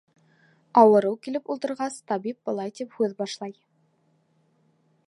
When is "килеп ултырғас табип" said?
1.27-2.41